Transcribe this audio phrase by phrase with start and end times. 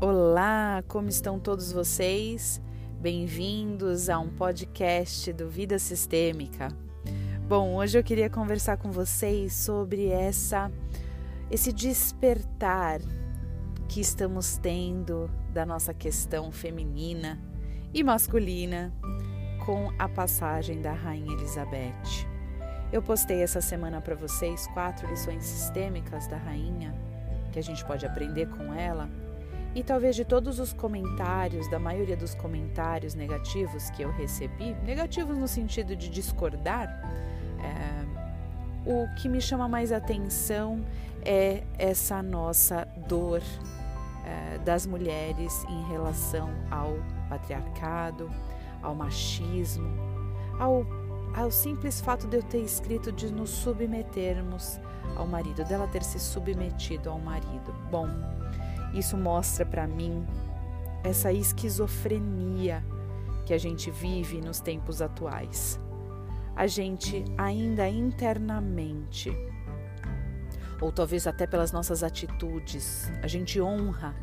[0.00, 2.60] Olá, como estão todos vocês?
[3.00, 6.68] Bem-vindos a um podcast do Vida Sistêmica.
[7.48, 10.70] Bom, hoje eu queria conversar com vocês sobre essa
[11.50, 13.00] esse despertar
[13.88, 17.40] que estamos tendo da nossa questão feminina
[17.94, 18.92] e masculina
[19.64, 22.26] com a passagem da rainha Elizabeth.
[22.92, 26.94] Eu postei essa semana para vocês quatro lições sistêmicas da rainha
[27.54, 29.08] que a gente pode aprender com ela.
[29.76, 35.38] E talvez de todos os comentários, da maioria dos comentários negativos que eu recebi, negativos
[35.38, 36.88] no sentido de discordar,
[37.62, 38.04] é,
[38.84, 40.84] o que me chama mais atenção
[41.24, 43.40] é essa nossa dor
[44.26, 46.96] é, das mulheres em relação ao
[47.28, 48.28] patriarcado,
[48.82, 49.88] ao machismo,
[50.58, 50.84] ao,
[51.34, 54.80] ao simples fato de eu ter escrito de nos submetermos
[55.16, 57.72] ao marido, dela ter se submetido ao marido.
[57.90, 58.08] Bom,
[58.92, 60.24] isso mostra para mim
[61.02, 62.84] essa esquizofrenia
[63.44, 65.78] que a gente vive nos tempos atuais.
[66.56, 69.36] A gente ainda internamente,
[70.80, 74.14] ou talvez até pelas nossas atitudes, a gente honra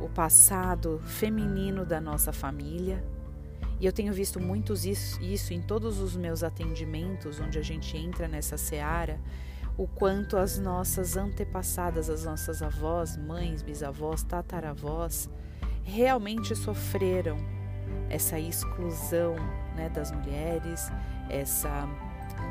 [0.00, 3.02] o passado feminino da nossa família.
[3.80, 7.96] E eu tenho visto muitos isso, isso em todos os meus atendimentos, onde a gente
[7.96, 9.20] entra nessa seara
[9.76, 15.30] o quanto as nossas antepassadas, as nossas avós, mães, bisavós, tataravós,
[15.84, 17.36] realmente sofreram
[18.10, 19.36] essa exclusão
[19.76, 20.90] né, das mulheres,
[21.30, 21.88] essa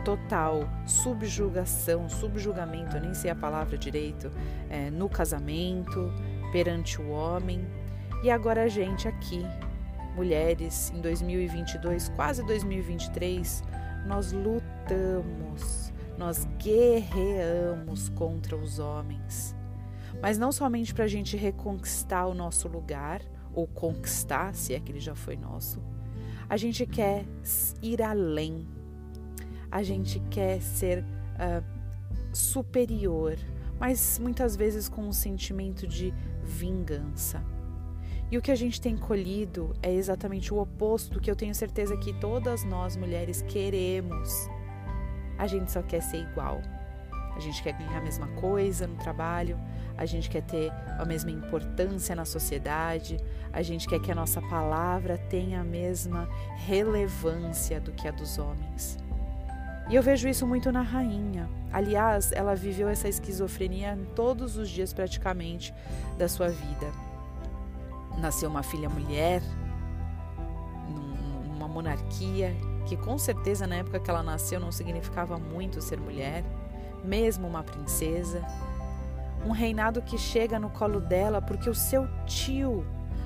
[0.06, 4.32] total subjugação, subjugamento, eu nem sei a palavra direito,
[4.70, 6.14] é, no casamento,
[6.54, 7.68] perante o homem.
[8.24, 9.46] E agora a gente aqui,
[10.18, 13.64] mulheres, em 2022, quase 2023,
[14.06, 19.56] nós lutamos nós guerreamos contra os homens.
[20.22, 23.22] Mas não somente para a gente reconquistar o nosso lugar,
[23.54, 25.82] ou conquistar, se é que ele já foi nosso,
[26.50, 27.26] a gente quer
[27.82, 28.68] ir além,
[29.70, 31.64] a gente quer ser uh,
[32.34, 33.38] superior,
[33.80, 36.14] mas muitas vezes com um sentimento de
[36.44, 37.44] vingança.
[38.30, 41.96] E o que a gente tem colhido é exatamente o oposto que eu tenho certeza
[41.96, 44.50] que todas nós mulheres queremos
[45.38, 46.62] a gente só quer ser igual.
[47.36, 49.60] A gente quer ganhar a mesma coisa no trabalho,
[49.96, 53.18] a gente quer ter a mesma importância na sociedade,
[53.54, 56.28] a gente quer que a nossa palavra tenha a mesma
[56.66, 58.98] relevância do que a dos homens.
[59.88, 61.48] E eu vejo isso muito na rainha.
[61.72, 65.74] Aliás, ela viveu essa esquizofrenia todos os dias praticamente
[66.18, 67.07] da sua vida.
[68.18, 69.42] Nasceu uma filha mulher,
[70.90, 72.56] numa monarquia
[72.86, 76.44] que com certeza na época que ela nasceu não significava muito ser mulher,
[77.04, 78.42] mesmo uma princesa.
[79.46, 82.86] Um reinado que chega no colo dela porque o seu tio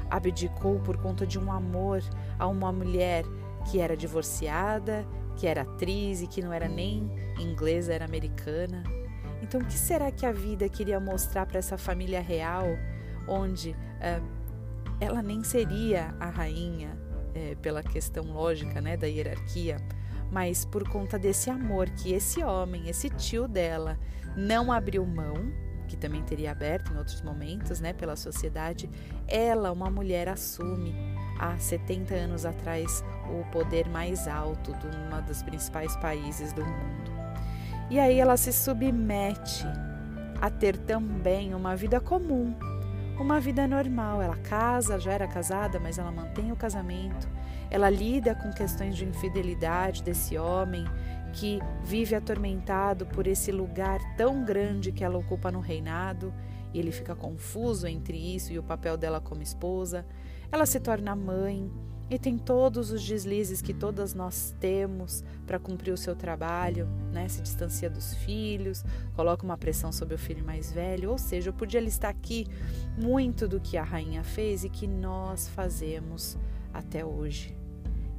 [0.10, 2.04] abdicou por conta de um amor
[2.38, 3.24] a uma mulher
[3.70, 5.06] que era divorciada,
[5.38, 7.10] que era atriz e que não era nem
[7.40, 8.84] inglesa, era americana.
[9.42, 12.66] Então, o que será que a vida queria mostrar para essa família real,
[13.28, 14.41] onde uh,
[15.02, 16.96] ela nem seria a rainha,
[17.34, 19.78] é, pela questão lógica né, da hierarquia,
[20.32, 23.98] mas por conta desse amor que esse homem, esse tio dela,
[24.38, 25.52] não abriu mão,
[25.88, 28.90] que também teria aberto em outros momentos, né, pela sociedade,
[29.28, 30.96] ela, uma mulher, assume
[31.40, 37.12] há 70 anos atrás o poder mais alto de um dos principais países do mundo.
[37.90, 39.66] E aí ela se submete
[40.40, 42.56] a ter também uma vida comum,
[43.20, 44.22] uma vida normal.
[44.22, 47.28] Ela casa, já era casada, mas ela mantém o casamento.
[47.70, 50.86] Ela lida com questões de infidelidade desse homem
[51.34, 56.34] que vive atormentado por esse lugar tão grande que ela ocupa no reinado.
[56.74, 60.06] E ele fica confuso entre isso e o papel dela como esposa.
[60.52, 61.72] Ela se torna mãe
[62.12, 67.26] e tem todos os deslizes que todas nós temos para cumprir o seu trabalho, né?
[67.30, 68.84] Se distancia dos filhos,
[69.16, 72.46] coloca uma pressão sobre o filho mais velho, ou seja, eu podia listar aqui
[73.02, 76.38] muito do que a rainha fez e que nós fazemos
[76.74, 77.56] até hoje.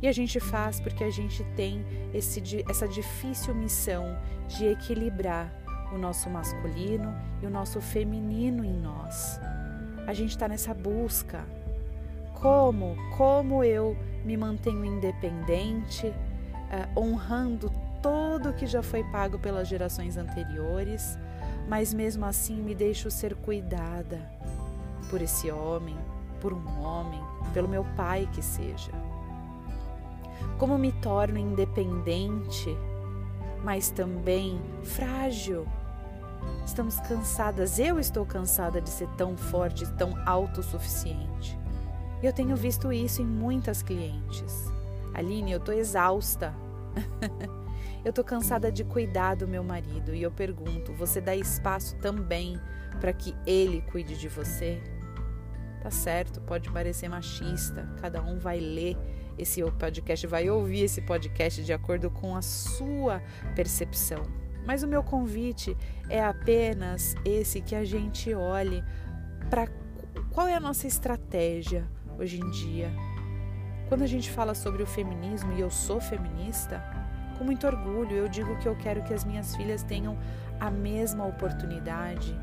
[0.01, 1.85] E a gente faz porque a gente tem
[2.15, 4.07] esse, essa difícil missão
[4.49, 5.53] de equilibrar
[5.95, 9.39] o nosso masculino e o nosso feminino em nós.
[10.07, 11.45] A gente está nessa busca
[12.43, 17.71] como, como eu me mantenho independente, uh, honrando
[18.03, 21.17] todo que já foi pago pelas gerações anteriores,
[21.69, 24.29] mas mesmo assim me deixo ser cuidada
[25.09, 25.97] por esse homem,
[26.41, 27.23] por um homem,
[27.55, 28.91] pelo meu pai que seja.
[30.59, 32.77] Como me torno independente,
[33.63, 35.65] mas também frágil,
[36.67, 41.62] Estamos cansadas, eu estou cansada de ser tão forte, tão autossuficiente.
[42.23, 44.73] Eu tenho visto isso em muitas clientes.
[45.13, 46.55] Aline, eu estou exausta.
[48.05, 52.59] eu estou cansada de cuidar do meu marido e eu pergunto: você dá espaço também
[53.01, 54.81] para que ele cuide de você?
[55.83, 58.97] Tá certo, pode parecer machista, cada um vai ler
[59.37, 63.21] esse podcast, vai ouvir esse podcast de acordo com a sua
[63.57, 64.23] percepção.
[64.65, 65.77] Mas o meu convite
[66.09, 68.85] é apenas esse que a gente olhe
[69.51, 69.67] para
[70.31, 71.85] qual é a nossa estratégia
[72.19, 72.91] hoje em dia.
[73.89, 76.83] Quando a gente fala sobre o feminismo e eu sou feminista,
[77.37, 80.19] com muito orgulho eu digo que eu quero que as minhas filhas tenham
[80.59, 82.39] a mesma oportunidade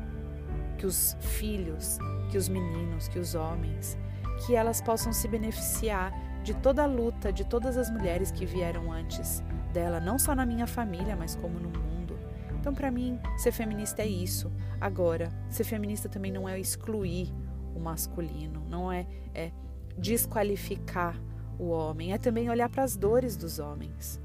[0.78, 1.98] que os filhos,
[2.30, 3.98] que os meninos, que os homens,
[4.46, 6.12] que elas possam se beneficiar
[6.42, 9.42] de toda a luta de todas as mulheres que vieram antes
[9.72, 12.18] dela, não só na minha família, mas como no mundo.
[12.58, 14.50] Então, para mim, ser feminista é isso.
[14.80, 17.32] Agora, ser feminista também não é excluir
[17.74, 19.52] o masculino, não é, é
[19.96, 21.20] desqualificar
[21.58, 24.20] o homem, é também olhar para as dores dos homens.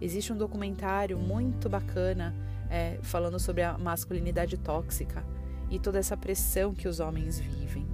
[0.00, 2.34] Existe um documentário muito bacana
[2.68, 5.24] é, falando sobre a masculinidade tóxica
[5.70, 7.86] e toda essa pressão que os homens vivem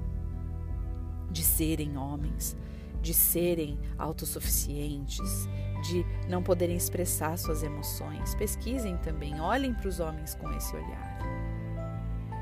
[1.30, 2.56] de serem homens,
[3.00, 5.48] de serem autossuficientes,
[5.88, 8.34] de não poderem expressar suas emoções.
[8.34, 11.18] Pesquisem também, olhem para os homens com esse olhar.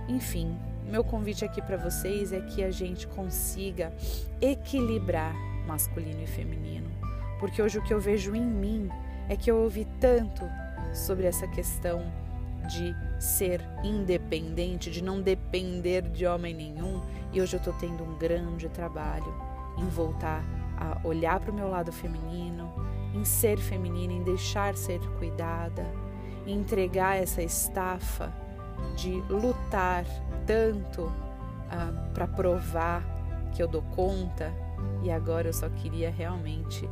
[0.09, 0.57] Enfim,
[0.89, 3.93] meu convite aqui para vocês é que a gente consiga
[4.41, 5.35] equilibrar
[5.67, 6.89] masculino e feminino,
[7.39, 8.89] porque hoje o que eu vejo em mim
[9.29, 10.43] é que eu ouvi tanto
[10.95, 12.11] sobre essa questão
[12.69, 17.03] de ser independente, de não depender de homem nenhum,
[17.33, 19.35] e hoje eu estou tendo um grande trabalho
[19.77, 20.43] em voltar
[20.77, 22.73] a olhar para o meu lado feminino,
[23.15, 25.87] em ser feminina, em deixar ser cuidada,
[26.47, 28.33] em entregar essa estafa
[28.97, 30.05] de lutar
[30.49, 31.13] tanto
[31.71, 33.05] ah, para provar
[33.55, 34.51] que eu dou conta
[35.03, 36.89] e agora eu só queria realmente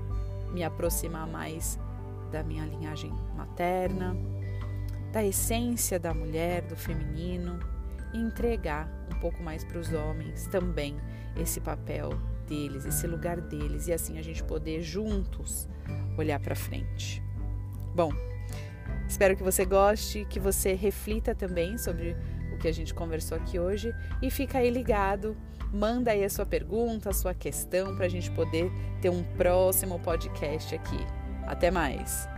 [0.53, 1.79] me aproximar mais
[2.31, 4.15] da minha linhagem materna,
[5.11, 7.59] da essência da mulher, do feminino
[8.13, 10.95] e entregar um pouco mais para os homens também
[11.35, 12.11] esse papel
[12.47, 15.67] deles, esse lugar deles e assim a gente poder juntos
[16.19, 17.23] olhar para frente.
[17.95, 18.13] Bom,
[19.09, 22.15] espero que você goste, que você reflita também sobre
[22.57, 25.37] o que a gente conversou aqui hoje e fica aí ligado.
[25.73, 28.71] Manda aí a sua pergunta, a sua questão para a gente poder
[29.01, 30.99] ter um próximo podcast aqui.
[31.47, 32.36] Até mais!